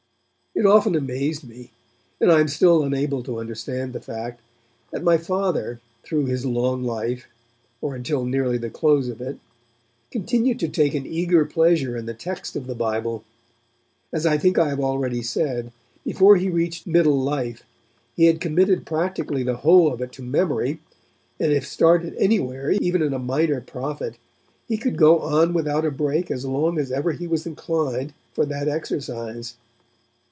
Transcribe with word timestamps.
It 0.53 0.65
often 0.65 0.95
amazed 0.95 1.47
me, 1.47 1.71
and 2.19 2.29
I 2.29 2.41
am 2.41 2.49
still 2.49 2.83
unable 2.83 3.23
to 3.23 3.39
understand 3.39 3.93
the 3.93 4.01
fact, 4.01 4.41
that 4.91 5.01
my 5.01 5.17
Father, 5.17 5.79
through 6.03 6.25
his 6.25 6.45
long 6.45 6.83
life 6.83 7.25
or 7.79 7.95
until 7.95 8.25
nearly 8.25 8.57
the 8.57 8.69
close 8.69 9.07
of 9.07 9.21
it 9.21 9.39
continued 10.11 10.59
to 10.59 10.67
take 10.67 10.93
an 10.93 11.05
eager 11.07 11.45
pleasure 11.45 11.95
in 11.95 12.05
the 12.05 12.13
text 12.13 12.57
of 12.57 12.67
the 12.67 12.75
Bible. 12.75 13.23
As 14.11 14.25
I 14.25 14.37
think 14.37 14.59
I 14.59 14.67
have 14.69 14.81
already 14.81 15.21
said, 15.21 15.71
before 16.03 16.35
he 16.35 16.49
reached 16.49 16.85
middle 16.85 17.19
life, 17.19 17.63
he 18.17 18.25
had 18.25 18.41
committed 18.41 18.85
practically 18.85 19.43
the 19.43 19.55
whole 19.55 19.91
of 19.91 20.01
it 20.01 20.11
to 20.11 20.21
memory, 20.21 20.79
and 21.39 21.53
if 21.53 21.65
started 21.65 22.13
anywhere, 22.19 22.71
even 22.73 23.01
in 23.01 23.13
a 23.13 23.19
Minor 23.19 23.61
Prophet, 23.61 24.17
he 24.67 24.77
could 24.77 24.97
go 24.97 25.19
on 25.21 25.53
without 25.53 25.85
a 25.85 25.91
break 25.91 26.29
as 26.29 26.43
long 26.45 26.77
as 26.77 26.91
ever 26.91 27.13
he 27.13 27.25
was 27.25 27.47
inclined 27.47 28.13
for 28.33 28.45
that 28.45 28.67
exercise. 28.67 29.55